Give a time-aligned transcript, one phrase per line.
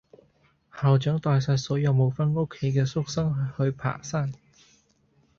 [0.73, 4.33] 校長帶晒所有無返屋企嘅宿生去爬山